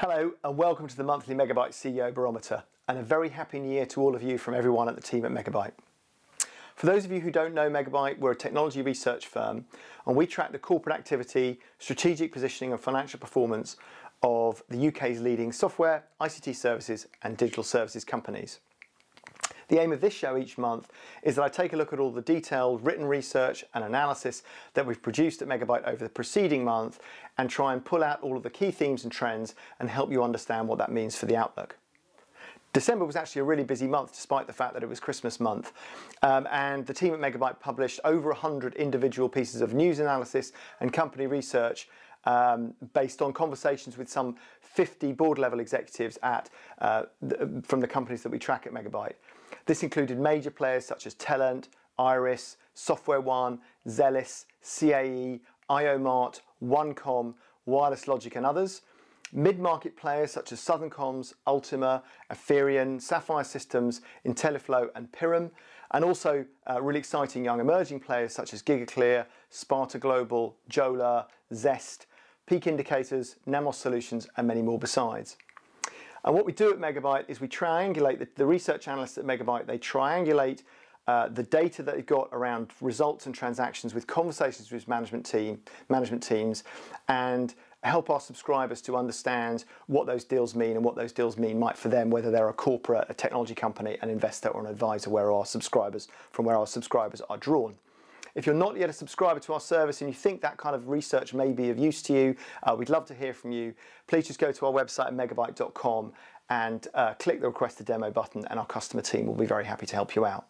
[0.00, 3.84] Hello and welcome to the monthly Megabuyte CEO Barometer and a very happy new year
[3.86, 5.72] to all of you from everyone at the team at Megabuyte.
[6.76, 9.64] For those of you who don't know Megabuyte, we're a technology research firm
[10.06, 13.76] and we track the corporate activity, strategic positioning and financial performance
[14.22, 18.60] of the UK's leading software, ICT services and digital services companies.
[19.68, 20.90] The aim of this show each month
[21.22, 24.42] is that I take a look at all the detailed written research and analysis
[24.74, 27.00] that we've produced at Megabuyte over the preceding month
[27.36, 30.24] and try and pull out all of the key themes and trends and help you
[30.24, 31.76] understand what that means for the outlook.
[32.72, 35.72] December was actually a really busy month despite the fact that it was Christmas month.
[36.22, 40.92] Um, and the team at Megabuyte published over 100 individual pieces of news analysis and
[40.92, 41.88] company research
[42.24, 46.50] um, based on conversations with some 50 board level executives at,
[46.80, 49.14] uh, the, from the companies that we track at Megabuyte.
[49.66, 57.34] This included major players such as Telent, Iris, Software One, Zellis, CAE, IOMart, OneCom,
[57.66, 58.82] Wireless Logic and others.
[59.32, 65.50] Mid-market players such as Southern Comms, Ultima, Aferion, Sapphire Systems, IntelliFlow and Pirum,
[65.90, 72.06] and also uh, really exciting young emerging players such as GigaClear, Sparta Global, Jola, Zest,
[72.46, 75.36] Peak Indicators, Nemos Solutions and many more besides.
[76.24, 79.66] And what we do at Megabuyte is we triangulate, the, the research analysts at Megabuyte,
[79.66, 80.62] they triangulate
[81.06, 85.58] uh, the data that they've got around results and transactions with conversations with management team,
[85.88, 86.64] management teams,
[87.08, 91.58] and help our subscribers to understand what those deals mean and what those deals mean
[91.58, 95.08] might for them, whether they're a corporate, a technology company, an investor, or an advisor,
[95.08, 97.74] where our subscribers from where our subscribers are drawn.
[98.38, 100.88] If you're not yet a subscriber to our service and you think that kind of
[100.88, 103.74] research may be of use to you, uh, we'd love to hear from you.
[104.06, 106.12] Please just go to our website megabuyte.com
[106.48, 109.64] and uh, click the request a demo button and our customer team will be very
[109.64, 110.46] happy to help you out.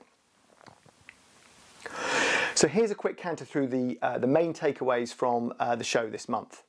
[2.54, 6.10] So here's a quick canter through the, uh, the main takeaways from uh, the show
[6.10, 6.64] this month.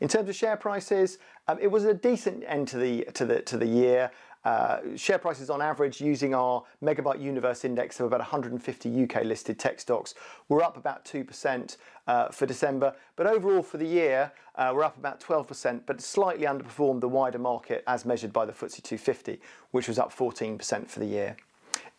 [0.00, 3.42] In terms of share prices, um, it was a decent end to the to the
[3.42, 4.10] to the year.
[4.44, 9.58] Uh, share prices on average using our Megabuyte Universe Index of about 150 UK listed
[9.58, 10.14] tech stocks
[10.48, 14.98] were up about 2% uh, for December, but overall for the year uh, we're up
[14.98, 19.40] about 12%, but slightly underperformed the wider market as measured by the FTSE 250,
[19.70, 21.36] which was up 14% for the year.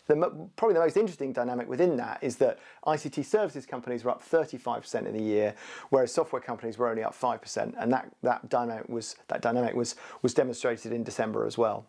[0.08, 0.16] The,
[0.56, 5.08] probably the most interesting dynamic within that is that ICT services companies were up 35%
[5.08, 5.56] in the year,
[5.90, 9.96] whereas software companies were only up 5%, and that, that dynamic was that dynamic was
[10.22, 11.88] was demonstrated in December as well.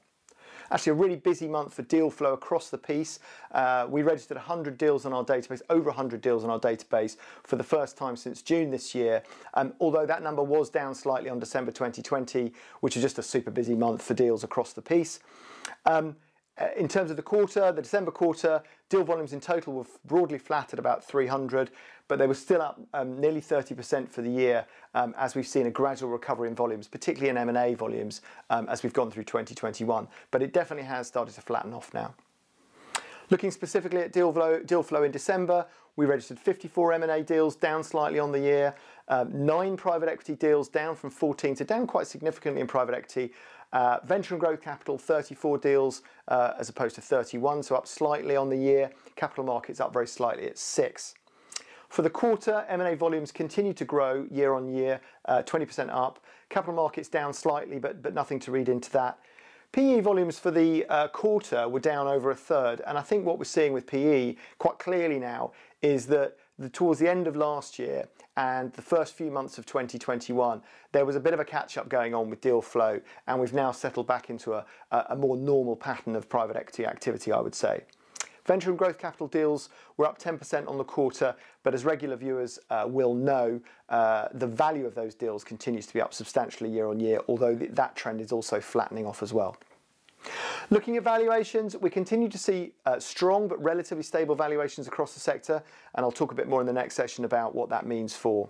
[0.70, 3.20] Actually, a really busy month for deal flow across the piece.
[3.52, 7.56] Uh, we registered 100 deals on our database, over 100 deals on our database for
[7.56, 9.22] the first time since June this year.
[9.54, 13.50] Um, although that number was down slightly on December 2020, which is just a super
[13.50, 15.20] busy month for deals across the piece.
[15.84, 16.16] Um,
[16.76, 20.72] in terms of the quarter, the December quarter, deal volumes in total were broadly flat
[20.72, 21.70] at about 300,
[22.08, 25.66] but they were still up um, nearly 30% for the year um, as we've seen
[25.66, 30.08] a gradual recovery in volumes, particularly in M&A volumes um, as we've gone through 2021.
[30.30, 32.14] But it definitely has started to flatten off now.
[33.28, 37.82] Looking specifically at deal flow, deal flow in December, we registered 54 M&A deals, down
[37.82, 38.74] slightly on the year.
[39.08, 43.32] Um, nine private equity deals, down from 14 to down quite significantly in private equity.
[43.76, 48.34] Uh, venture and growth capital, 34 deals uh, as opposed to 31, so up slightly
[48.34, 48.90] on the year.
[49.16, 51.14] Capital markets up very slightly at six.
[51.90, 54.98] For the quarter, M&A volumes continue to grow year on year,
[55.28, 56.20] 20% uh, up.
[56.48, 59.18] Capital markets down slightly, but, but nothing to read into that.
[59.72, 63.36] PE volumes for the uh, quarter were down over a third, and I think what
[63.36, 67.78] we're seeing with PE quite clearly now is that the, towards the end of last
[67.78, 71.78] year and the first few months of 2021, there was a bit of a catch
[71.78, 75.36] up going on with deal flow, and we've now settled back into a, a more
[75.36, 77.82] normal pattern of private equity activity, I would say.
[78.46, 82.60] Venture and growth capital deals were up 10% on the quarter, but as regular viewers
[82.70, 86.86] uh, will know, uh, the value of those deals continues to be up substantially year
[86.86, 89.56] on year, although th that trend is also flattening off as well.
[90.70, 95.20] Looking at valuations, we continue to see uh, strong but relatively stable valuations across the
[95.20, 95.62] sector,
[95.94, 98.48] and I'll talk a bit more in the next session about what that means for,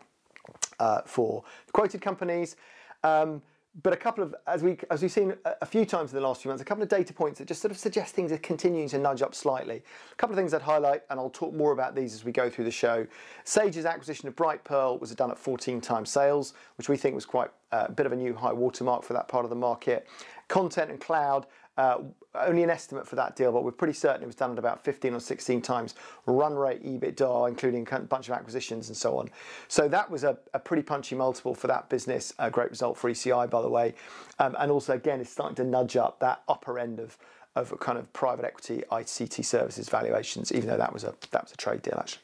[0.78, 2.56] uh, for quoted companies.
[3.04, 3.42] Um,
[3.82, 6.40] but a couple of, as, we, as we've seen a few times in the last
[6.40, 8.88] few months, a couple of data points that just sort of suggest things are continuing
[8.88, 9.82] to nudge up slightly.
[10.12, 12.48] A couple of things I'd highlight, and I'll talk more about these as we go
[12.48, 13.06] through the show.
[13.44, 17.50] Sage's acquisition of Brightpearl was done at 14 times sales, which we think was quite
[17.70, 20.06] uh, a bit of a new high watermark for that part of the market.
[20.48, 21.46] Content and cloud
[21.76, 21.98] uh,
[22.34, 24.84] only an estimate for that deal, but we're pretty certain it was done at about
[24.84, 25.94] 15 or 16 times
[26.26, 29.30] run rate EBITDA, including a bunch of acquisitions and so on.
[29.68, 32.32] So that was a, a pretty punchy multiple for that business.
[32.38, 33.94] A great result for ECI, by the way.
[34.38, 37.18] Um, and also, again, it's starting to nudge up that upper end of
[37.56, 41.52] of kind of private equity ICT services valuations, even though that was a that was
[41.52, 42.22] a trade deal actually.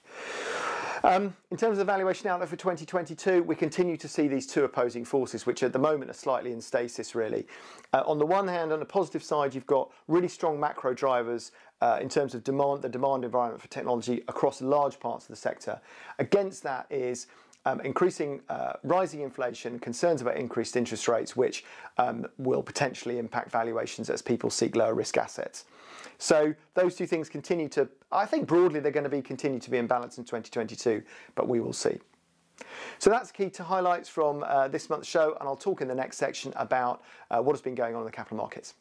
[1.04, 5.04] Um, in terms of valuation outlook for 2022, we continue to see these two opposing
[5.04, 7.46] forces, which at the moment are slightly in stasis, really.
[7.92, 11.50] Uh, on the one hand, on the positive side, you've got really strong macro drivers
[11.80, 15.36] uh, in terms of demand, the demand environment for technology across large parts of the
[15.36, 15.80] sector.
[16.20, 17.26] Against that is
[17.64, 21.64] um, increasing, uh, rising inflation, concerns about increased interest rates, which
[21.98, 25.64] um, will potentially impact valuations as people seek lower risk assets.
[26.22, 29.68] So those two things continue to, I think broadly they're going to be continue to
[29.68, 31.02] be in balance in 2022,
[31.34, 31.98] but we will see.
[33.00, 35.96] So that's key to highlights from uh, this month's show, and I'll talk in the
[35.96, 37.02] next section about
[37.32, 38.74] uh, what has been going on in the capital markets.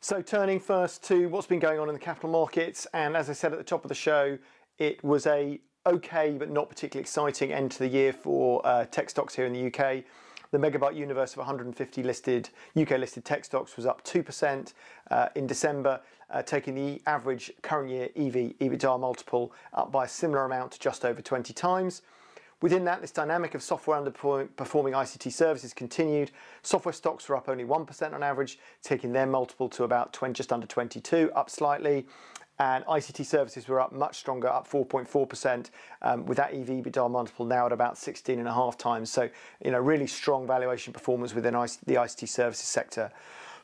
[0.00, 3.32] So turning first to what's been going on in the capital markets, and as I
[3.32, 4.38] said at the top of the show,
[4.78, 9.10] it was a okay but not particularly exciting end to the year for uh, tech
[9.10, 10.04] stocks here in the UK.
[10.50, 14.72] The megabuyte universe of 150 listed UK listed tech stocks was up 2%
[15.10, 16.00] uh, in December,
[16.30, 20.78] uh, taking the average current year EV EBITDA multiple up by a similar amount to
[20.78, 22.02] just over 20 times.
[22.62, 26.30] Within that, this dynamic of software underperforming ICT services continued.
[26.62, 30.52] Software stocks were up only 1% on average, taking their multiple to about 20, just
[30.52, 32.06] under 22, up slightly
[32.58, 35.70] and ICT services were up much stronger, up 4.4%,
[36.02, 39.10] um, with that EV EBITDA multiple now at about 16 and a half times.
[39.10, 39.28] So,
[39.64, 43.12] you know, really strong valuation performance within the ICT services sector.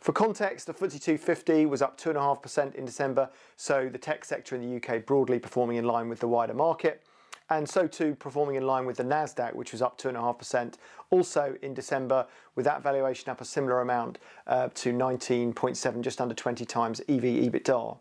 [0.00, 4.61] For context, the FTSE 250 was up 2.5% in December, so the tech sector in
[4.61, 7.03] the UK broadly performing in line with the wider market.
[7.49, 10.75] And so too performing in line with the NASDAQ, which was up 2.5%
[11.11, 16.35] also in December, with that valuation up a similar amount uh, to 19.7, just under
[16.35, 17.99] 20 times EV EBITDA.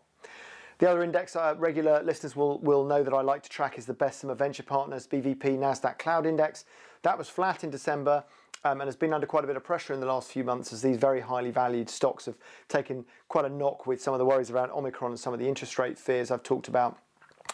[0.82, 3.86] The other index uh, regular listeners will, will know that I like to track is
[3.86, 6.64] the Bessemer Venture Partners BVP NASDAQ Cloud Index.
[7.02, 8.24] That was flat in December
[8.64, 10.72] um, and has been under quite a bit of pressure in the last few months
[10.72, 12.34] as these very highly valued stocks have
[12.66, 15.46] taken quite a knock with some of the worries around Omicron and some of the
[15.46, 16.98] interest rate fears I've talked about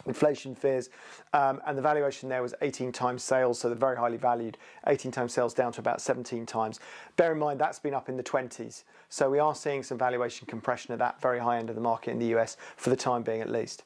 [0.07, 0.91] inflation fears,
[1.33, 4.59] um, and the valuation there was 18 times sales, so they're very highly valued.
[4.87, 6.81] 18 times sales down to about 17 times.
[7.17, 10.47] Bear in mind that's been up in the 20s, so we are seeing some valuation
[10.47, 13.23] compression at that very high end of the market in the US for the time
[13.23, 13.85] being at least.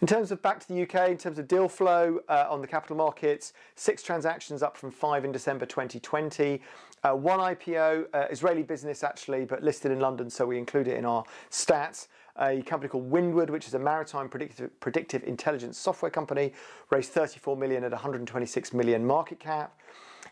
[0.00, 2.66] In terms of back to the UK, in terms of deal flow uh, on the
[2.66, 6.60] capital markets, six transactions up from five in December 2020.
[7.04, 10.96] Uh, one IPO, uh, Israeli business actually, but listed in London, so we include it
[10.96, 12.08] in our stats
[12.38, 16.52] a company called Windward, which is a maritime predictive, predictive intelligence software company,
[16.90, 19.78] raised 34 million at 126 million market cap.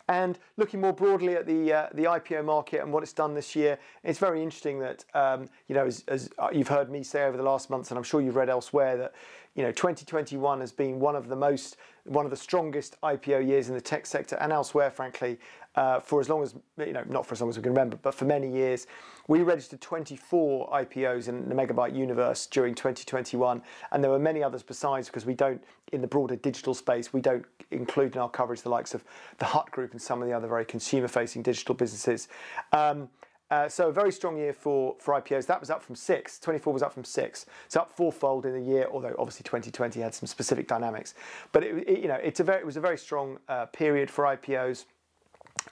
[0.07, 3.55] And looking more broadly at the uh, the IPO market and what it's done this
[3.55, 7.37] year, it's very interesting that um, you know as, as, you've heard me say over
[7.37, 9.13] the last months, and I'm sure you've read elsewhere that
[9.55, 13.69] you know 2021 has been one of the most one of the strongest IPO years
[13.69, 15.37] in the tech sector and elsewhere, frankly,
[15.75, 17.97] uh, for as long as, you know, not for as long as we can remember,
[18.01, 18.87] but for many years.
[19.27, 23.61] We registered 24 IPOs in the Megabuyte universe during 2021,
[23.91, 25.63] and there were many others besides because we don't,
[25.93, 29.03] in the broader digital space, we don't include in our coverage the likes of
[29.37, 32.27] the Hut Group and some of the other very consumer facing digital businesses.
[32.73, 33.09] Um,
[33.51, 35.45] uh, so a very strong year for, for IPOs.
[35.45, 36.39] That was up from six.
[36.39, 37.45] 24 was up from six.
[37.67, 41.13] So up fourfold in a year, although obviously 2020 had some specific dynamics.
[41.51, 44.09] But it, it you know, it's a very, it was a very strong uh, period
[44.09, 44.85] for IPOs.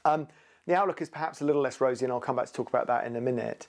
[0.04, 0.28] Um,
[0.69, 2.86] the outlook is perhaps a little less rosy, and I'll come back to talk about
[2.88, 3.68] that in a minute.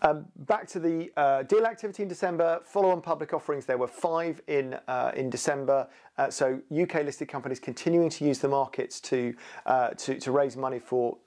[0.00, 2.60] Um, back to the uh, deal activity in December.
[2.64, 3.66] Follow-on public offerings.
[3.66, 5.86] There were five in uh, in December.
[6.16, 9.34] Uh, so UK listed companies continuing to use the markets to
[9.66, 11.18] uh, to, to raise money for,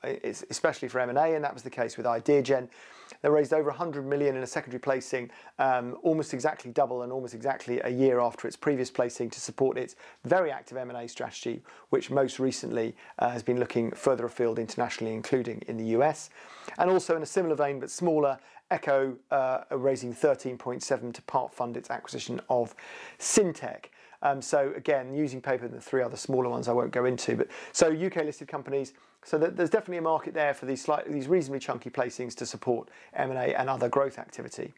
[0.49, 2.67] especially for M and A, and that was the case with Ideagen.
[3.21, 7.33] They raised over 100 million in a secondary placing, um, almost exactly double and almost
[7.33, 9.95] exactly a year after its previous placing to support its
[10.25, 15.61] very active M&A strategy, which most recently uh, has been looking further afield internationally, including
[15.67, 16.29] in the US.
[16.77, 18.37] And also in a similar vein, but smaller,
[18.71, 22.75] Eckoh uh, raising 13.7 to part fund its acquisition of
[23.19, 23.85] Syntec.
[24.21, 27.35] Um, so again, using paper than the three other smaller ones I won't go into.
[27.35, 28.93] But so UK listed companies.
[29.27, 32.87] So there's definitely a market there for these slightly, these reasonably chunky placings to support
[33.13, 34.73] M&A and other growth activity.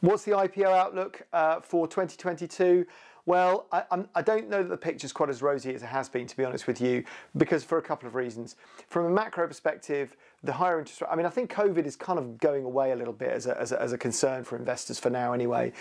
[0.00, 2.84] What's the IPO outlook uh, for 2022?
[3.26, 3.82] Well, I,
[4.14, 6.44] I, don't know that the picture's quite as rosy as it has been, to be
[6.44, 7.02] honest with you,
[7.36, 8.54] because for a couple of reasons.
[8.88, 12.20] From a macro perspective, the higher interest rate, I mean, I think COVID is kind
[12.20, 15.00] of going away a little bit as a, as a, as a concern for investors
[15.00, 15.72] for now, anyway.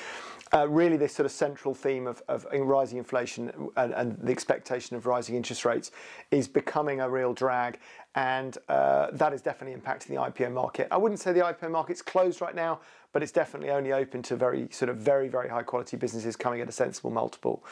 [0.54, 4.96] Uh, really, this sort of central theme of, of rising inflation and, and, the expectation
[4.96, 5.92] of rising interest rates
[6.32, 7.78] is becoming a real drag,
[8.16, 10.88] and uh, that is definitely impacting the IPO market.
[10.90, 12.80] I wouldn't say the IPO market's closed right now,
[13.12, 16.62] but it's definitely only open to very sort of very very high quality businesses coming
[16.62, 17.64] at a sensible multiple.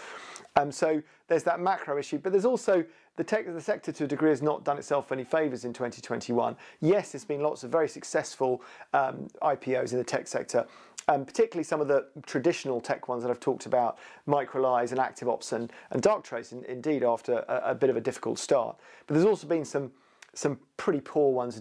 [0.55, 2.83] Um, so there's that macro issue, but there's also
[3.15, 6.55] the, tech, the sector to a degree has not done itself any favours in 2021.
[6.81, 8.61] Yes, there's been lots of very successful
[8.93, 10.65] um, IPOs in the tech sector,
[11.07, 13.97] um, particularly some of the traditional tech ones that I've talked about,
[14.27, 18.39] Microlise and ActiveOps and, and Darktrace, in, indeed, after a, a, bit of a difficult
[18.39, 18.77] start.
[19.05, 19.91] But there's also been some
[20.33, 21.57] some pretty poor ones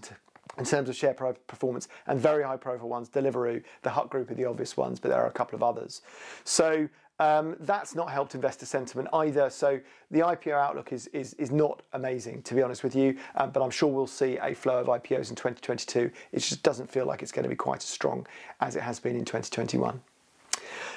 [0.59, 3.09] in, terms of share performance and very high profile ones.
[3.09, 6.03] Deliveroo, the Hut Group are the obvious ones, but there are a couple of others.
[6.45, 6.89] So
[7.19, 9.49] um, that's not helped investor sentiment either.
[9.51, 13.17] So the IPO outlook is is, is not amazing, to be honest with you.
[13.37, 16.11] Um, but I'm sure we'll see a flow of IPOs in 2022.
[16.33, 18.27] It just doesn't feel like it's going to be quite as strong
[18.61, 20.01] as it has been in 2021.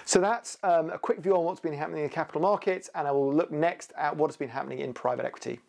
[0.05, 3.07] So that's um, a quick view on what's been happening in the capital markets, and
[3.07, 5.59] I will look next at what has been happening in private equity.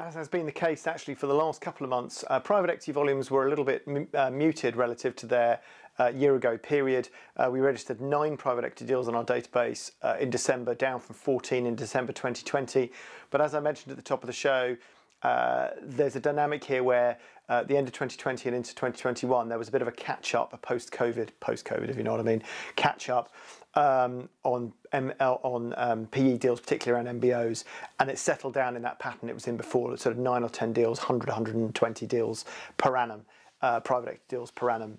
[0.00, 2.90] As has been the case actually for the last couple of months, uh, private equity
[2.90, 5.60] volumes were a little bit uh, muted relative to their
[6.00, 7.08] uh, year ago period.
[7.36, 11.14] Uh, we registered nine private equity deals on our database uh, in December, down from
[11.14, 12.90] 14 in December 2020.
[13.30, 14.76] But as I mentioned at the top of the show,
[15.22, 17.16] uh, there's a dynamic here where
[17.48, 20.34] at the end of 2020 and into 2021, there was a bit of a catch
[20.34, 22.42] up, a post COVID, post COVID, if you know what I mean,
[22.74, 23.32] catch up
[23.76, 27.64] um, on ML, on um, PE deals, particularly around MBOs,
[28.00, 30.48] and it settled down in that pattern it was in before, sort of nine or
[30.48, 32.44] 10 deals, 100, 120 deals
[32.76, 33.22] per annum,
[33.62, 34.98] uh, private equity deals per annum.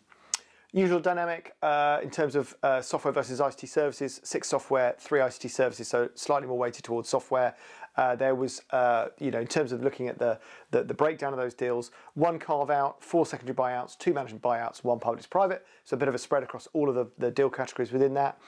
[0.73, 5.49] Usual dynamic uh, in terms of uh, software versus ICT services, six software, three ICT
[5.49, 7.55] services, so slightly more weighted towards software.
[7.97, 10.39] Uh, there was, uh, you know, in terms of looking at the,
[10.71, 14.83] the, the breakdown of those deals, one carve out, four secondary buyouts, two management buyouts,
[14.83, 15.65] one public to private.
[15.83, 18.39] So a bit of a spread across all of the, the deal categories within that.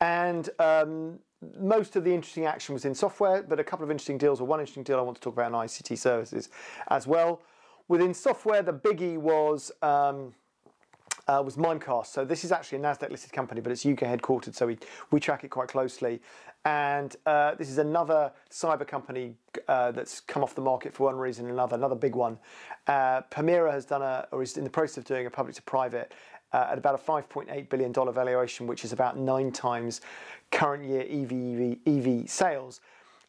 [0.00, 1.18] And um,
[1.58, 4.46] most of the interesting action was in software, but a couple of interesting deals, or
[4.46, 6.48] one interesting deal I want to talk about in ICT services
[6.88, 7.40] as well.
[7.88, 9.72] Within software, the biggie was.
[9.82, 10.34] Um,
[11.28, 12.06] uh, was Mimecast.
[12.06, 14.78] So this is actually a Nasdaq listed company, but it's UK headquartered, so we
[15.10, 16.20] we track it quite closely.
[16.66, 19.34] And uh, this is another cyber company
[19.68, 22.38] uh, that's come off the market for one reason or another, another big one.
[22.86, 25.62] Uh, Permira has done a, or is in the process of doing a public to
[25.62, 26.14] private
[26.54, 30.00] uh, at about a $5.8 billion valuation, which is about nine times
[30.52, 32.80] current year EV, EV, EV sales.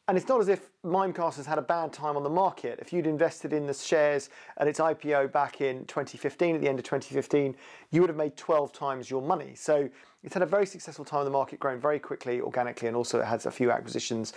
[0.08, 2.78] And it's not as if Mimecast has had a bad time on the market.
[2.80, 6.78] If you'd invested in the shares at its IPO back in 2015, at the end
[6.78, 7.56] of 2015,
[7.90, 9.54] you would have made 12 times your money.
[9.56, 9.90] So
[10.24, 13.20] it's had a very successful time on the market, growing very quickly organically, and also
[13.20, 14.34] it has a few acquisitions.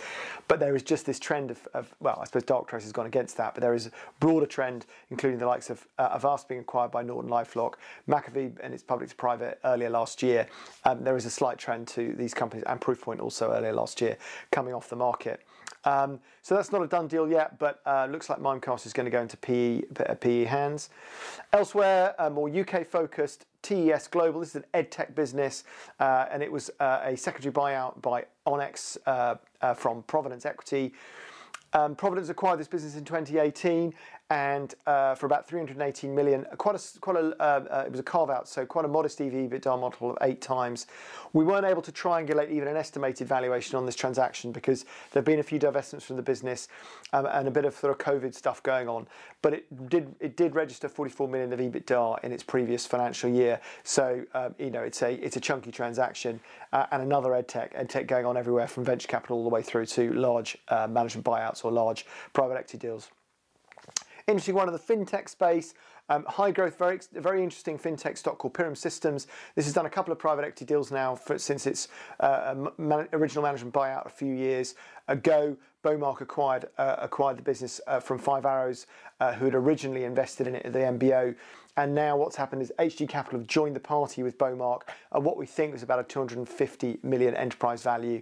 [0.47, 3.37] But there is just this trend of, of well, I suppose Darktrace has gone against
[3.37, 6.89] that, but there is a broader trend, including the likes of uh, Avast being acquired
[6.89, 7.75] by Norton LifeLock,
[8.07, 10.47] McAfee and its public to private earlier last year.
[10.83, 14.17] Um, there is a slight trend to these companies, and Proofpoint also earlier last year,
[14.51, 15.41] coming off the market.
[15.85, 19.05] Um, so that's not a done deal yet, but uh, looks like Mimecast is going
[19.05, 19.81] to go into PE,
[20.19, 20.89] PE hands.
[21.53, 24.39] Elsewhere, uh, more UK focused, TES Global.
[24.41, 25.63] This is an edtech business,
[25.99, 30.93] uh, and it was uh, a secondary buyout by Onyx uh, uh, from Providence Equity.
[31.73, 33.93] Um, Providence acquired this business in 2018,
[34.31, 38.03] and uh, for about 318 million, quite a quite a uh, uh, it was a
[38.03, 40.85] carve out, so quite a modest EV EBITDA multiple of eight times.
[41.33, 45.39] We weren't able to triangulate even an estimated valuation on this transaction because there've been
[45.39, 46.67] a few divestments from the business
[47.13, 49.07] um, and a bit of sort of COVID stuff going on.
[49.41, 53.59] But it did it did register 44 million of EBITDA in its previous financial year,
[53.83, 56.39] so um, you know it's a it's a chunky transaction
[56.71, 59.87] uh, and another edtech edtech going on everywhere from venture capital all the way through
[59.87, 63.09] to large uh, management buyouts or large private equity deals.
[64.29, 65.73] Interesting one of the fintech space.
[66.07, 69.25] Um, high growth, very very interesting fintech stock called Pirum Systems.
[69.55, 71.87] This has done a couple of private equity deals now for, since its
[72.19, 74.75] uh, man, original management buyout a few years
[75.09, 75.57] ago.
[75.81, 78.85] Bowmark acquired uh, acquired the business uh, from Five Arrows,
[79.19, 81.35] uh, who had originally invested in it at the MBO.
[81.77, 85.37] And now what's happened is HG Capital have joined the party with Bowmark at what
[85.37, 88.21] we think was about a 250 million enterprise value,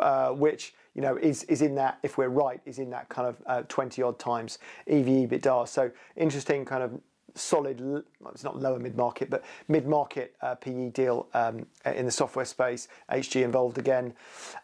[0.00, 3.28] uh, which you know, is, is in that, if we're right, is in that kind
[3.28, 5.68] of uh, 20 odd times EV EBITDA.
[5.68, 6.98] So interesting kind of
[7.36, 12.12] solid, it's not lower mid market, but mid market uh, PE deal um, in the
[12.12, 12.88] software space.
[13.10, 14.14] HG involved again.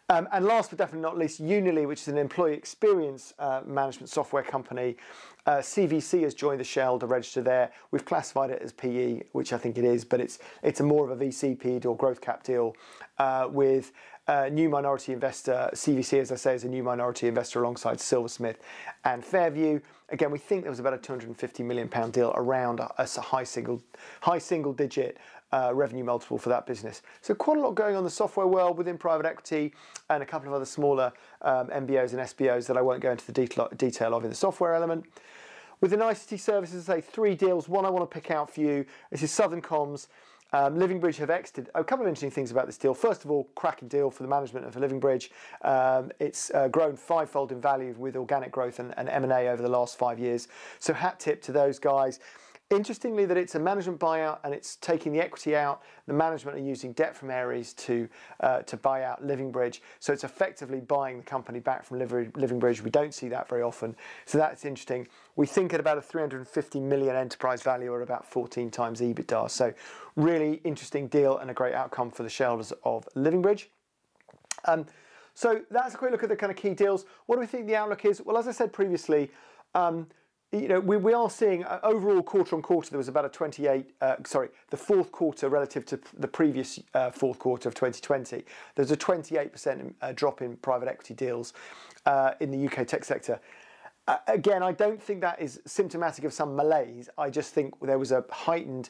[0.09, 4.09] Um, and last but definitely not least, Unily, which is an employee experience uh, management
[4.09, 4.97] software company.
[5.45, 7.71] Uh, CVC has joined the shareholder register there.
[7.91, 11.25] We've classified it as PE, which I think it is, but it's more of a
[11.25, 12.75] VC PE deal, growth cap deal,
[13.17, 13.91] uh, with
[14.27, 15.69] uh, new minority investor.
[15.73, 18.59] CVC, as I say, is a new minority investor alongside Silversmith
[19.03, 19.81] and Fairview.
[20.13, 23.43] Again, we think there was about a 250 million pound deal around a, a high
[23.43, 23.81] single,
[24.21, 25.17] high single digit
[25.51, 27.01] uh, revenue multiple for that business.
[27.21, 29.73] So quite a lot going on in the software world within private equity
[30.11, 33.25] and a couple of other smaller um, MBOs and SBOs that I won't go into
[33.25, 33.31] the
[33.75, 35.03] detail, of in the software element.
[35.81, 37.67] Within ICT services, say three deals.
[37.67, 38.85] One I want to pick out for you.
[39.09, 40.07] This is Southern Comms.
[40.53, 41.69] Um, Livingbridge have exited.
[41.73, 42.93] A couple of interesting things about this deal.
[42.93, 45.29] First of all, cracking deal for the management of Livingbridge.
[45.63, 49.69] Um, it's uh, grown fivefold in value with organic growth and, and M&A over the
[49.69, 50.47] last five years.
[50.77, 52.19] So hat tip to those guys.
[52.69, 55.83] Interestingly, that it's a management buyout and it's taking the equity out.
[56.07, 60.23] The management are using debt from Ares to uh, to buy out Livingbridge, so it's
[60.23, 62.81] effectively buying the company back from Livingbridge.
[62.81, 65.07] We don't see that very often, so that's interesting.
[65.35, 69.51] We think at about a 350 million enterprise value or about 14 times EBITDA.
[69.51, 69.73] So,
[70.15, 73.67] really interesting deal and a great outcome for the shareholders of Livingbridge.
[74.65, 74.85] Um,
[75.35, 77.05] so that's a quick look at the kind of key deals.
[77.25, 78.21] What do we think the outlook is?
[78.21, 79.31] Well, as I said previously.
[79.75, 80.07] Um,
[80.53, 83.29] you know, we, we are seeing uh, overall quarter on quarter, there was about a
[83.29, 88.45] 28, uh, sorry, the fourth quarter relative to the previous uh, fourth quarter of 2020.
[88.75, 91.53] There's a 28% uh, drop in private equity deals
[92.05, 93.39] uh, in the UK tech sector.
[94.07, 97.09] Uh, again, I don't think that is symptomatic of some malaise.
[97.17, 98.89] I just think there was a heightened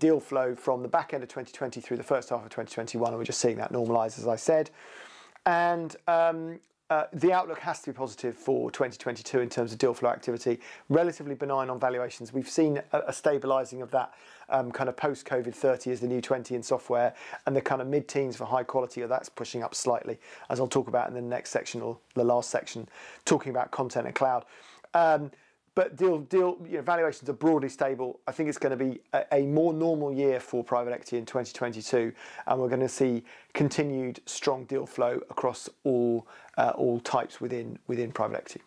[0.00, 3.16] deal flow from the back end of 2020 through the first half of 2021, and
[3.16, 4.70] we're just seeing that normalise, as I said.
[5.46, 6.58] And um,
[7.12, 10.58] the outlook has to be positive for 2022 in terms of deal flow activity.
[10.88, 12.32] Relatively benign on valuations.
[12.32, 14.14] We've seen a, stabilising of that
[14.48, 17.14] um, kind of post COVID 30 as the new 20 in software,
[17.46, 20.18] and the kind of mid teens for high quality, that's pushing up slightly,
[20.48, 22.88] as I'll talk about in the next section or the last section,
[23.24, 24.44] talking about content and cloud.
[25.78, 28.18] But deal deal you know, valuations are broadly stable.
[28.26, 31.24] I think it's going to be a, a, more normal year for private equity in
[31.24, 32.12] 2022,
[32.48, 33.22] and we're going to see
[33.54, 38.60] continued strong deal flow across all uh, all types within within private equity.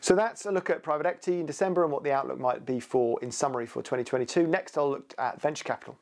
[0.00, 2.78] So that's a look at private equity in December and what the outlook might be
[2.78, 4.46] for in summary for 2022.
[4.46, 5.98] Next, I'll look at venture capital.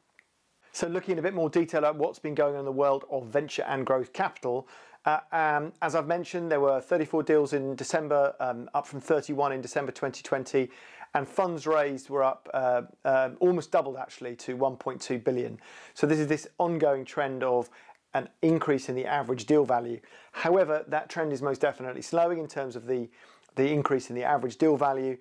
[0.72, 3.06] So looking in a bit more detail at what's been going on in the world
[3.10, 4.68] of venture and growth capital,
[5.06, 9.60] um, as I've mentioned, there were 34 deals in December, um, up from 31 in
[9.60, 10.68] December 2020,
[11.14, 15.58] and funds raised were up uh, uh, almost doubled actually to 1.2 billion.
[15.94, 17.70] So this is this ongoing trend of
[18.14, 20.00] an increase in the average deal value.
[20.32, 23.08] However, that trend is most definitely slowing in terms of the
[23.54, 25.16] the increase in the average deal value.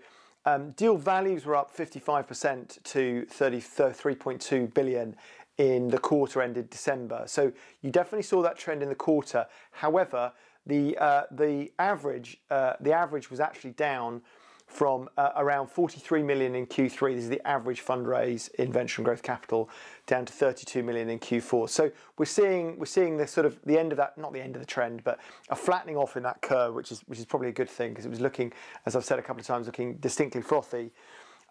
[0.46, 5.16] Um, deal values were up 55% to 33.2 billion
[5.58, 7.24] in the quarter ended December.
[7.28, 9.46] So you definitely saw that trend in the quarter.
[9.72, 10.34] However,
[10.66, 14.22] the uh, the average uh, the average was actually down
[14.68, 17.14] from uh, around 43 million in Q3.
[17.14, 19.70] This is the average fundraise in venture and growth capital,
[20.08, 21.70] down to 32 million in Q4.
[21.70, 24.56] So we're seeing we're seeing the sort of the end of that, not the end
[24.56, 27.50] of the trend, but a flattening off in that curve, which is which is probably
[27.50, 28.52] a good thing because it was looking,
[28.86, 30.92] as I've said a couple of times, looking distinctly frothy.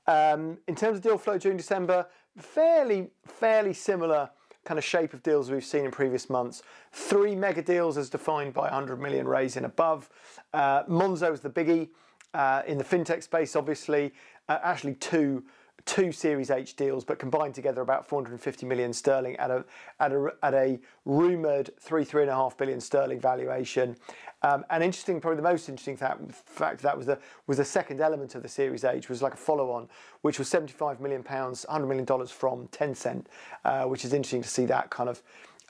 [0.07, 2.07] Um, in terms of deal flow during December,
[2.38, 4.31] fairly fairly similar
[4.64, 6.62] kind of shape of deals we've seen in previous months.
[6.92, 10.09] Three mega deals as defined by 100 million raised and above.
[10.53, 11.88] Uh, Monzo is the biggie
[12.33, 14.12] uh, in the fintech space, obviously.
[14.49, 15.44] Uh, actually, two
[15.87, 19.64] two Series H deals, but combined together about 450 million sterling at a
[20.01, 23.97] at a at a rumored three three and a half billion sterling valuation.
[24.42, 28.35] Um, and interesting, probably the most interesting fact, that was the was the second element
[28.35, 29.88] of the Series H was like a follow-on,
[30.23, 33.27] which was 75 million pounds, 100 million dollars from Tencent,
[33.64, 35.23] uh, which is interesting to see that kind of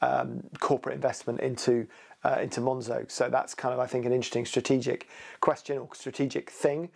[0.03, 1.87] um, corporate investment into
[2.25, 3.11] uh, into Monzo.
[3.11, 5.09] So that's kind of I think an interesting strategic
[5.41, 6.91] question or strategic thing.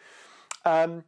[0.65, 1.05] Um,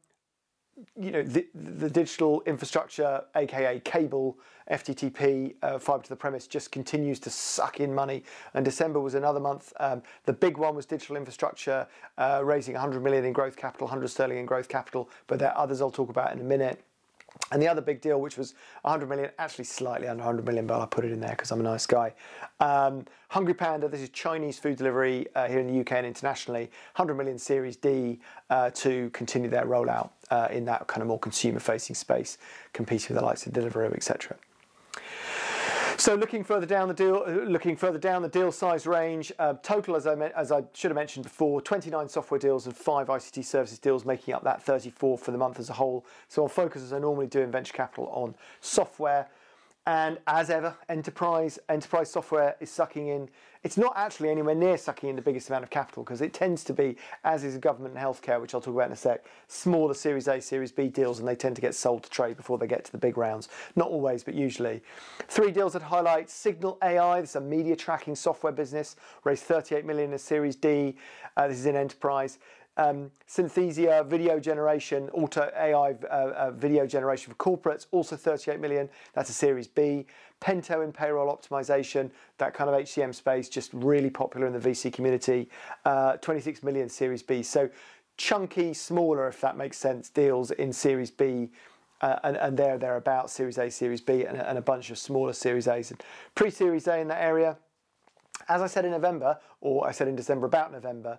[0.98, 4.38] you know, the, the digital infrastructure, aka cable,
[4.70, 8.22] FTTP, uh, fiber to the premise, just continues to suck in money.
[8.54, 9.72] And December was another month.
[9.80, 11.86] Um, the big one was digital infrastructure,
[12.18, 15.10] uh, raising 100 million in growth capital, 100 sterling in growth capital.
[15.26, 16.82] But there are others I'll talk about in a minute.
[17.52, 20.80] And the other big deal, which was 100 million, actually slightly under 100 million, but
[20.80, 22.14] I put it in there because I'm a nice guy.
[22.60, 26.70] Um, Hungry Panda, this is Chinese food delivery uh, here in the UK and internationally.
[26.94, 31.18] 100 million Series D uh, to continue their rollout uh, in that kind of more
[31.18, 32.38] consumer-facing space,
[32.72, 34.36] competing with the likes of Deliveroo, etc.
[36.00, 39.96] So looking further down the deal, looking further down the deal size range, uh, total
[39.96, 43.78] as I as I should have mentioned before, 29 software deals and five ICT services
[43.78, 46.06] deals, making up that 34 for the month as a whole.
[46.28, 49.28] So I'll focus as I normally do in venture capital on software.
[49.86, 53.28] And as ever, enterprise enterprise software is sucking in.
[53.62, 56.64] It's not actually anywhere near sucking in the biggest amount of capital because it tends
[56.64, 59.92] to be, as is government and healthcare, which I'll talk about in a sec, smaller
[59.92, 62.66] Series A, Series B deals, and they tend to get sold to trade before they
[62.66, 63.48] get to the big rounds.
[63.76, 64.82] Not always, but usually.
[65.28, 67.20] Three deals that highlight Signal AI.
[67.20, 70.96] This is a media tracking software business, raised 38 million in Series D.
[71.36, 72.38] Uh, this is in enterprise
[72.76, 78.88] um, Synthesia video generation, auto AI uh, uh, video generation for corporates, also 38 million.
[79.12, 80.06] That's a Series B.
[80.40, 84.92] Pento in payroll optimization, that kind of HCM space, just really popular in the VC
[84.92, 85.50] community.
[85.84, 87.42] Uh, 26 million Series B.
[87.42, 87.68] So
[88.16, 91.50] chunky, smaller, if that makes sense, deals in Series B
[92.00, 94.98] uh, and, and there they're about Series A, Series B, and, and a bunch of
[94.98, 96.02] smaller Series A's and
[96.34, 97.56] pre-Series A in that area.
[98.48, 101.18] As I said in November, or I said in December about November,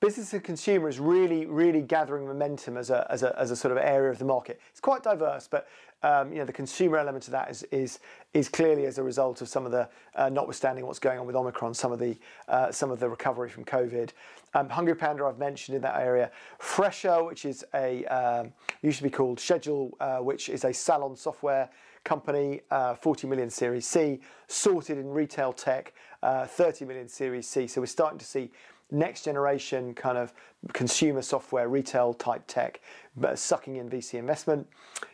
[0.00, 3.72] business and consumer is really, really gathering momentum as a, as a, as a sort
[3.72, 4.60] of area of the market.
[4.70, 5.68] It's quite diverse, but
[6.02, 7.98] um, you know the consumer element of that is is
[8.32, 11.36] is clearly as a result of some of the, uh, notwithstanding what's going on with
[11.36, 12.16] Omicron, some of the
[12.48, 14.10] uh, some of the recovery from COVID.
[14.54, 16.30] Um, Hungry Panda I've mentioned in that area.
[16.58, 21.16] Fresha, which is a um, used to be called Shedul, uh, which is a salon
[21.16, 21.68] software
[22.02, 27.66] company, uh, 40 million Series C, sorted in retail tech, uh, 30 million Series C.
[27.66, 28.50] So we're starting to see
[28.90, 30.32] next generation kind of
[30.72, 32.80] consumer software, retail type tech,
[33.16, 34.66] but sucking in VC investment.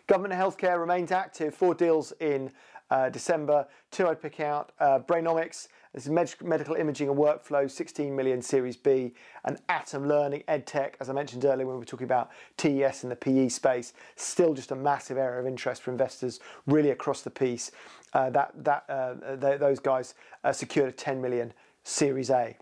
[0.06, 2.50] Government healthcare remains active, four deals in
[2.90, 3.66] uh, December.
[3.90, 8.42] Two I'd pick out uh, Brainomix, this is med- medical imaging and workflow, 16 million
[8.42, 9.14] Series B,
[9.46, 13.10] and Atom Learning, EdTech, as I mentioned earlier when we were talking about TES and
[13.10, 17.30] the PE space, still just a massive area of interest for investors, really across the
[17.30, 17.70] piece.
[18.12, 21.50] Uh, that that uh, th- those guys uh, secured a 10 million
[21.82, 22.54] Series A.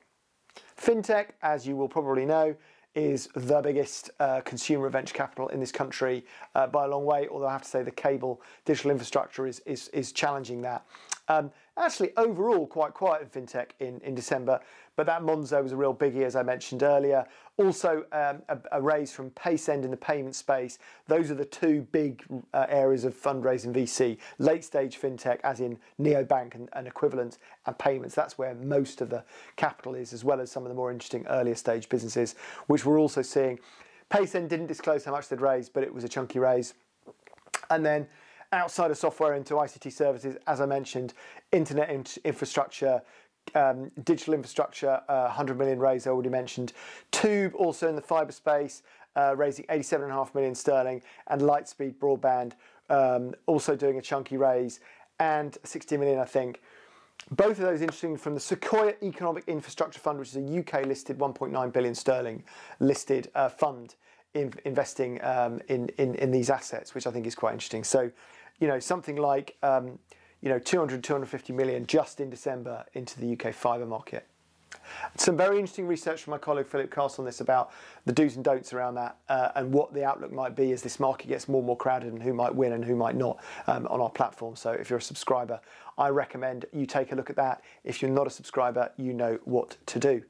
[0.76, 2.54] FinTech, as you will probably know,
[2.94, 7.26] is the biggest uh, consumer venture capital in this country uh, by a long way.
[7.28, 10.86] Although I have to say the cable digital infrastructure is is, is challenging that.
[11.28, 14.60] Um, actually, overall, quite quiet in fintech in, in December.
[14.96, 17.26] But that Monzo was a real biggie, as I mentioned earlier.
[17.56, 20.78] Also, um, a, a, raise from Paysend in the payment space.
[21.08, 24.18] Those are the two big uh, areas of fundraising VC.
[24.38, 28.14] Late stage fintech, as in neobank and, and equivalent, and payments.
[28.14, 29.24] That's where most of the
[29.56, 33.00] capital is, as well as some of the more interesting earlier stage businesses, which we're
[33.00, 33.58] also seeing.
[34.10, 36.74] Paysend didn't disclose how much they'd raised, but it was a chunky raise.
[37.70, 38.06] And then
[38.52, 41.14] outside of software into ICT services, as I mentioned,
[41.52, 43.02] internet in- infrastructure,
[43.54, 46.72] um, digital infrastructure, uh, 100 million raise, I already mentioned.
[47.12, 48.82] Toob also in the fibre space,
[49.16, 52.52] uh, raising 87.5 million sterling, and Lightspeed Broadband
[52.90, 54.80] um, also doing a chunky raise,
[55.18, 56.60] and 60 million, I think.
[57.30, 61.18] Both of those interesting from the Sequoia Economic Infrastructure Fund, which is a UK listed
[61.18, 62.42] 1.9 billion sterling
[62.80, 63.94] listed uh, fund
[64.34, 67.84] in, investing um, in, in, in these assets, which I think is quite interesting.
[67.84, 68.10] So,
[68.60, 69.98] you know, something like um,
[70.44, 74.26] you know 200 250 million just in December into the UK fibre market.
[75.16, 77.72] Some very interesting research from my colleague Philip Castle on this about
[78.04, 81.00] the do's and don'ts around that uh, and what the outlook might be as this
[81.00, 83.86] market gets more and more crowded and who might win and who might not um,
[83.86, 84.54] on our platform.
[84.54, 85.58] So if you're a subscriber,
[85.96, 87.62] I recommend you take a look at that.
[87.82, 90.22] If you're not a subscriber, you know what to do.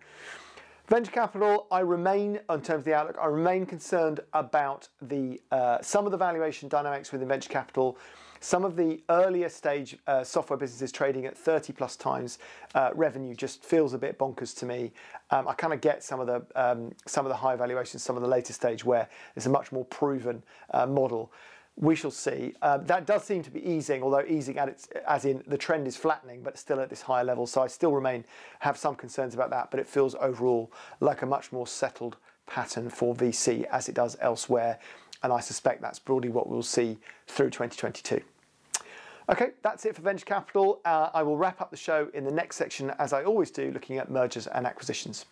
[0.87, 5.81] Venture capital, I remain, in terms of the outlook, I remain concerned about the uh,
[5.81, 7.98] some of the valuation dynamics within venture capital.
[8.44, 12.38] Some of the earlier stage uh, software businesses trading at 30 plus times
[12.74, 14.92] uh, revenue just feels a bit bonkers to me.
[15.30, 18.16] Um, I kind of get some of the um, some of the high valuations, some
[18.16, 20.42] of the later stage where it's a much more proven
[20.74, 21.33] uh, model
[21.76, 22.52] we shall see.
[22.61, 25.96] Um, that does seem to be easing, although easing its, as in the trend is
[25.96, 27.46] flattening, but still at this higher level.
[27.46, 28.26] So I still remain
[28.59, 32.90] have some concerns about that, but it feels overall like a much more settled pattern
[32.90, 34.78] for VC as it does elsewhere,
[35.22, 38.20] and I suspect that's broadly what we'll see through 2022.
[39.30, 40.80] Okay, that's it for venture capital.
[40.84, 43.70] Uh, I will wrap up the show in the next section, as I always do,
[43.70, 45.24] looking at mergers and acquisitions.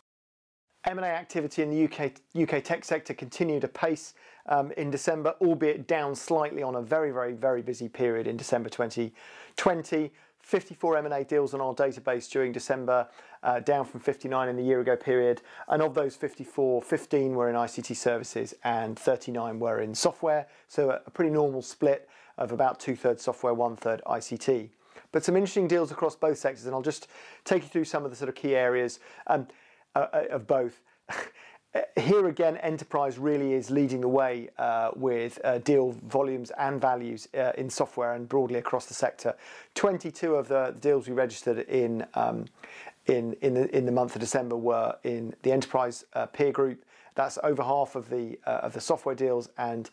[0.84, 4.14] M&A activity in the UK, UK tech sector continued apace
[4.46, 8.70] um, in December, albeit down slightly on a very, very, very busy period in December
[8.70, 10.10] 2020.
[10.40, 13.06] 54 M&A deals on our database during December,
[13.44, 15.42] uh, down from 59 in the year ago period.
[15.68, 20.48] And of those 54, 15 were in ICT services and 39 were in software.
[20.66, 24.68] So a, a pretty normal split of about two thirds software, one third ICT.
[25.10, 27.08] But some interesting deals across both sectors, and I'll just
[27.44, 28.98] take you through some of the sort of key areas.
[29.26, 29.46] Um,
[29.94, 30.80] uh, uh, of both.
[32.00, 37.28] Here again, enterprise really is leading the way uh, with uh, deal volumes and values
[37.34, 39.34] uh, in software and broadly across the sector.
[39.74, 42.46] 22 of the deals we registered in um,
[43.06, 46.84] in in the, in the month of December were in the enterprise uh, peer group.
[47.14, 49.90] That's over half of the of the software deals and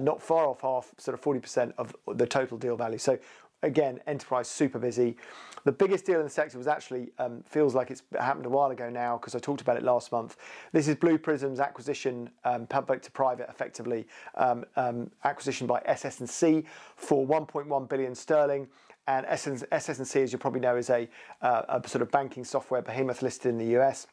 [0.00, 2.98] not far off half, sort of 40% of the total deal value.
[2.98, 3.18] So
[3.62, 5.16] again, enterprise super busy.
[5.64, 8.70] The biggest deal in the sector was actually um, feels like it's happened a while
[8.70, 10.36] ago now because I talked about it last month.
[10.72, 14.06] This is Blue Prism's acquisition, um, public to private, effectively
[14.36, 16.64] um, um acquisition by SS&C
[16.96, 18.68] for 1.1 billion sterling.
[19.06, 21.08] And SS&C, as you probably know, is a,
[21.42, 24.06] uh, a sort of banking software behemoth listed in the US.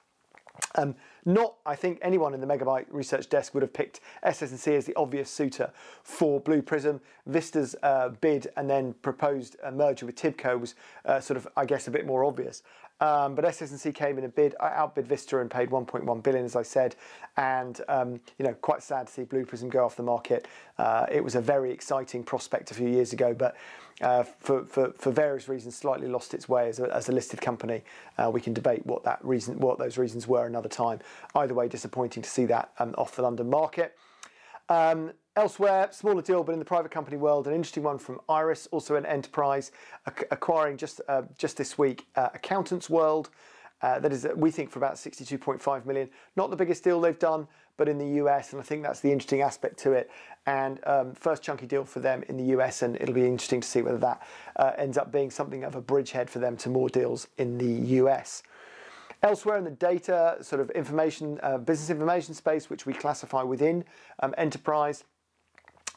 [0.75, 4.85] Um, not, I think, anyone in the Megabuyte research desk would have picked SS&C as
[4.85, 5.71] the obvious suitor
[6.03, 7.01] for Blue Prism.
[7.25, 11.65] Vista's uh, bid and then proposed a merger with Tibco was uh, sort of, I
[11.65, 12.63] guess, a bit more obvious.
[12.99, 16.63] Um, but SS&C came in a bid, outbid Vista and paid 1.1 billion, as I
[16.63, 16.95] said,
[17.35, 20.47] and um, you know, quite sad to see Blue Prism go off the market.
[20.77, 23.55] Uh, it was a very exciting prospect a few years ago, but
[24.01, 27.41] uh, for, for, for various reasons, slightly lost its way as a, as a listed
[27.41, 27.83] company.
[28.17, 30.99] Uh, we can debate what that reason, what those reasons were another time.
[31.35, 33.95] Either way, disappointing to see that um, off the London market.
[34.69, 38.67] Um, elsewhere, smaller deal, but in the private company world, an interesting one from Iris,
[38.71, 39.71] also an enterprise,
[40.31, 43.29] acquiring just uh, just this week uh, Accountants World.
[43.83, 46.09] Uh, that is, uh, we think, for about 62.5 million.
[46.35, 47.47] Not the biggest deal they've done,
[47.77, 50.09] but in the US, and I think that's the interesting aspect to it.
[50.47, 53.67] And um, first chunky deal for them in the US, and it'll be interesting to
[53.67, 54.23] see whether that
[54.55, 57.95] uh, ends up being something of a bridgehead for them to more deals in the
[57.97, 58.41] US.
[59.21, 63.83] Elsewhere in the data, sort of information, uh, business information space, which we classify within
[64.21, 65.03] um, enterprise,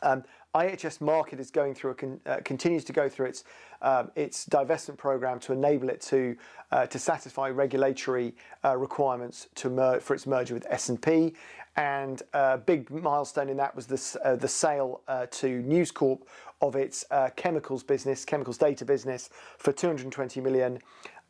[0.03, 3.45] um, IHS Markit is going through con, uh, continues to go through its
[3.83, 6.37] um, its divestment program to enable it to
[6.73, 8.35] uh, to satisfy regulatory
[8.65, 11.35] uh, requirements to for its merger with S&P.
[11.77, 15.93] And a uh, big milestone in that was this, uh, the sale uh, to News
[15.93, 16.27] Corp
[16.61, 17.05] of its
[17.37, 20.79] chemicals business, chemicals data business, for 220 million.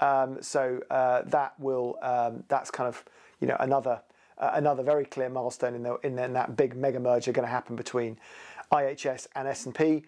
[0.00, 3.04] Um, so that will um, that's kind of
[3.40, 4.00] you know another
[4.40, 7.76] another very clear milestone in, the, in, in that big mega merger going to happen
[7.76, 8.18] between
[8.72, 10.02] IHS and S&P.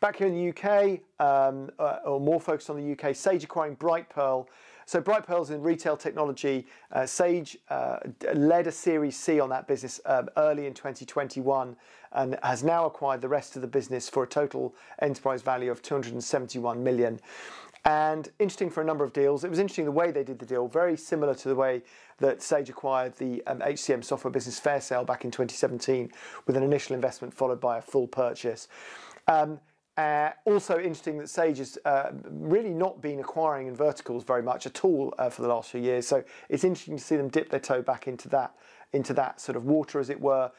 [0.00, 3.76] Back here in the UK, um, uh, or more focused on the UK, Sage acquiring
[3.76, 4.46] Brightpearl.
[4.86, 6.66] So Bright Brightpearl's in retail technology.
[6.92, 7.98] Uh, Sage uh,
[8.34, 11.76] led a Series C on that business um, early in 2021
[12.12, 15.82] and has now acquired the rest of the business for a total enterprise value of
[15.82, 17.20] 271 million.
[17.84, 19.44] And interesting for a number of deals.
[19.44, 21.82] It was interesting the way they did the deal, very similar to the way
[22.18, 26.10] that Sage acquired the um, HCM software business Fairsail back in 2017
[26.46, 28.68] with an initial investment followed by a full purchase.
[29.26, 29.60] Um,
[29.96, 34.64] uh, also interesting that Sage has uh, really not been acquiring in verticals very much
[34.64, 36.06] at all uh, for the last few years.
[36.06, 38.54] So it's interesting to see them dip their toe back into that
[38.92, 40.50] into that sort of water, as it were.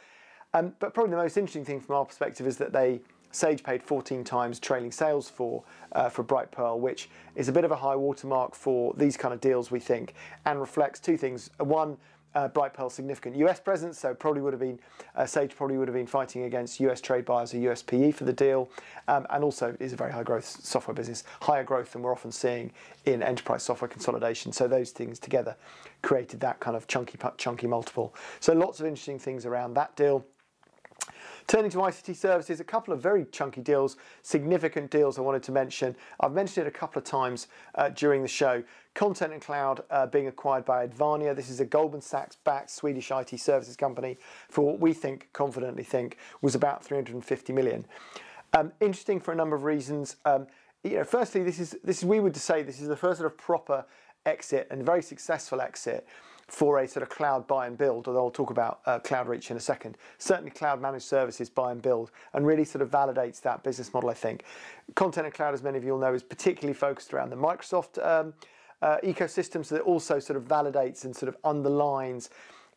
[0.53, 2.99] Um, but probably the most interesting thing from our perspective is that they
[3.31, 7.71] Sage paid 14 times trailing sales for uh, for Brightpearl, which is a bit of
[7.71, 10.13] a high watermark for these kind of deals, we think,
[10.45, 11.49] and reflects two things.
[11.57, 11.97] One,
[12.35, 14.79] uh, Brightpearl's significant US presence, so probably would have been
[15.15, 18.33] uh, Sage probably would have been fighting against US trade buyers or USPE for the
[18.33, 18.69] deal,
[19.07, 22.31] um, and also is a very high growth software business, higher growth than we're often
[22.31, 22.71] seeing
[23.05, 24.51] in enterprise software consolidation.
[24.51, 25.55] So those things together
[26.01, 28.13] created that kind of chunky chunky multiple.
[28.39, 30.25] So lots of interesting things around that deal.
[31.49, 35.51] Turning to ICT services, a couple of very chunky deals, significant deals I wanted to
[35.51, 35.95] mention.
[36.19, 38.63] I've mentioned it a couple of times uh, during the show.
[38.93, 41.35] Content and Cloud uh, being acquired by Advania.
[41.35, 45.81] This is a Goldman Sachs backed Swedish IT services company for what we think, confidently
[45.81, 47.83] think, was about 350 million.
[48.53, 50.17] Um, interesting for a number of reasons.
[50.25, 50.45] Um,
[50.83, 53.31] you know, firstly, this is this is we would say this is the first sort
[53.31, 53.85] of proper
[54.23, 56.05] exit and very successful exit
[56.49, 59.51] for a sort of cloud buy and build, although I'll talk about uh, Cloud Reach
[59.51, 59.97] in a second.
[60.17, 64.09] Certainly, cloud managed services buy and build, and really sort of validates that business model,
[64.09, 64.43] I think.
[64.95, 68.03] Content and Cloud, as many of you will know, is particularly focused around the Microsoft
[68.05, 68.33] um,
[68.81, 72.29] uh, ecosystem, so that also sort of validates and sort of underlines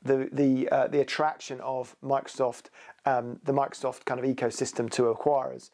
[0.03, 2.67] the the uh, the attraction of Microsoft,
[3.07, 5.71] um, the Microsoft kind of ecosystem to acquirers.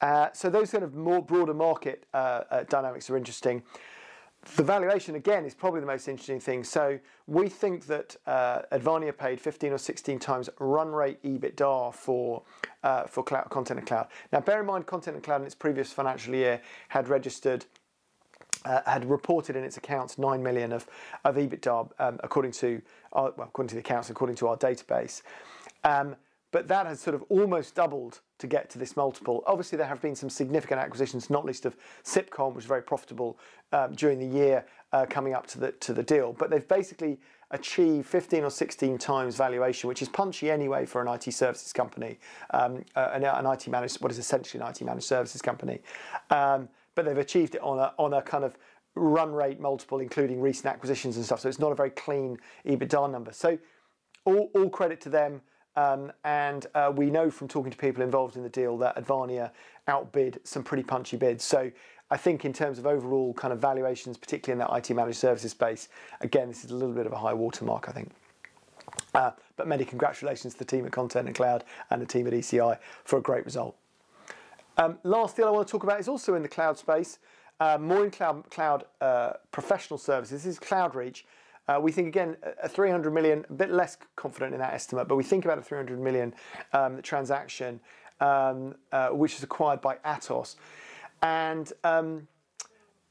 [0.00, 3.62] Uh, so those kind of more broader market uh, uh, dynamics are interesting.
[4.56, 6.64] The valuation again is probably the most interesting thing.
[6.64, 12.42] So we think that uh, Advania paid 15 or 16 times run rate EBITDA for
[12.82, 14.08] uh, for cloud, content and cloud.
[14.32, 17.64] Now, bear in mind, content and cloud in its previous financial year had registered.
[18.66, 20.86] Uh, had reported in its accounts nine million of,
[21.26, 22.80] of EBITDA, um, according to
[23.12, 25.20] our, well, according to the accounts, according to our database.
[25.82, 26.16] Um,
[26.50, 29.42] but that has sort of almost doubled to get to this multiple.
[29.46, 33.38] Obviously, there have been some significant acquisitions, not least of Sipcom, which was very profitable
[33.72, 36.32] um, during the year uh, coming up to the to the deal.
[36.32, 37.18] But they've basically
[37.50, 42.18] achieved 15 or 16 times valuation, which is punchy anyway for an IT services company,
[42.52, 45.80] um, uh, an, an, IT managed, what is essentially an IT managed services company.
[46.30, 48.56] Um, but they've achieved it on a on a kind of
[48.94, 51.40] run rate multiple, including recent acquisitions and stuff.
[51.40, 53.32] So it's not a very clean EBITDA number.
[53.32, 53.58] So
[54.24, 55.42] all, all credit to them.
[55.76, 59.50] Um, and uh, we know from talking to people involved in the deal that Advania
[59.88, 61.44] outbid some pretty punchy bids.
[61.44, 61.70] So
[62.10, 65.50] I think in terms of overall kind of valuations, particularly in that IT managed services
[65.50, 65.88] space,
[66.20, 68.10] again, this is a little bit of a high watermark, I think.
[69.14, 72.32] Uh, but many congratulations to the team at Content and Cloud and the team at
[72.32, 73.76] ECI for a great result.
[74.76, 77.18] Um, last deal I want to talk about is also in the cloud space,
[77.60, 80.42] uh, more in cloud, cloud uh, professional services.
[80.42, 81.22] This is CloudReach.
[81.66, 85.16] Uh, we think again a 300 million, a bit less confident in that estimate, but
[85.16, 86.34] we think about a 300 million
[86.72, 87.80] um, transaction,
[88.20, 90.56] um, uh, which is acquired by Atos,
[91.22, 92.28] and um,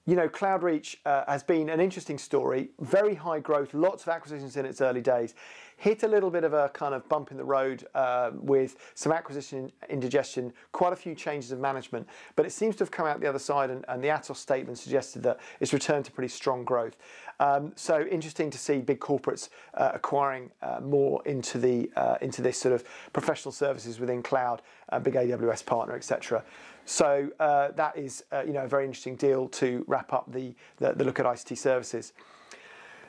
[0.05, 4.57] you know, CloudReach uh, has been an interesting story, very high growth, lots of acquisitions
[4.57, 5.33] in its early days.
[5.77, 9.11] Hit a little bit of a kind of bump in the road uh, with some
[9.11, 13.19] acquisition indigestion, quite a few changes of management, but it seems to have come out
[13.19, 16.63] the other side, and, and the Atos statement suggested that it's returned to pretty strong
[16.63, 16.97] growth.
[17.39, 22.41] Um, so interesting to see big corporates uh, acquiring uh, more into the uh, into
[22.41, 26.43] this sort of professional services within cloud, uh, big AWS partner, etc.
[26.85, 30.93] So uh, that is you know a very interesting deal to wrap up the, the,
[30.93, 32.13] the look at ICT services.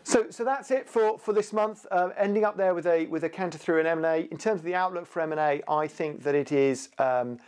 [0.04, 1.86] So, so that's it for, for this month.
[1.90, 4.28] Uh, ending up there with a with a canter through an M&A.
[4.30, 7.38] In terms of the outlook for M&A, I think that it is um,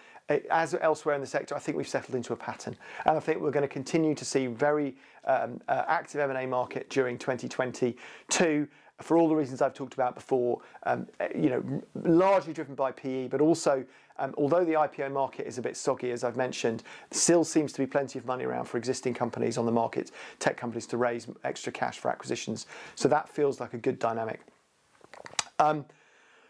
[0.50, 1.54] as elsewhere in the sector.
[1.54, 4.24] I think we've settled into a pattern, and I think we're going to continue to
[4.24, 8.66] see very um, uh, active M&A market during 2022
[9.00, 13.28] for all the reasons I've talked about before, um, you know, largely driven by PE,
[13.28, 13.84] but also,
[14.18, 17.78] um, although the IPO market is a bit soggy, as I've mentioned, still seems to
[17.80, 21.26] be plenty of money around for existing companies on the market, tech companies to raise
[21.44, 22.66] extra cash for acquisitions.
[22.94, 24.40] So that feels like a good dynamic.
[25.58, 25.84] Um,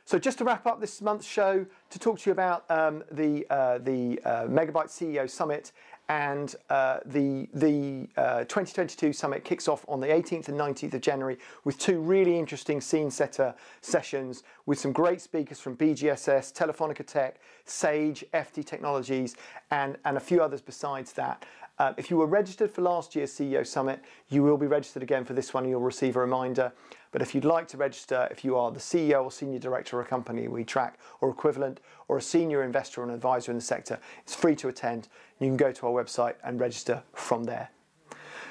[0.05, 3.45] so just to wrap up this month's show, to talk to you about um, the
[3.51, 5.73] uh, the uh, Megabuyte CEO Summit
[6.09, 11.01] and uh, the the uh, 2022 summit kicks off on the 18th and 19th of
[11.01, 17.05] January with two really interesting scene setter sessions with some great speakers from BGSS, Telefonica
[17.05, 19.37] Tech, Sage, FT Technologies,
[19.71, 21.45] and and a few others besides that.
[21.79, 25.25] Uh, if you were registered for last year's CEO Summit, you will be registered again
[25.25, 26.73] for this one and you'll receive a reminder.
[27.17, 30.05] But if you'd like to register, if you are the CEO or senior director of
[30.05, 33.65] a company we track or equivalent, or a senior investor or an advisor in the
[33.65, 35.09] sector, it's free to attend.
[35.41, 37.71] You can go to our website and register from there.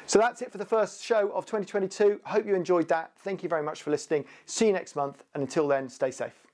[0.07, 2.21] So that's it for the first show of 2022.
[2.23, 3.11] Hope you enjoyed that.
[3.19, 4.25] Thank you very much for listening.
[4.47, 5.23] See you next month.
[5.35, 6.44] And until then, stay safe.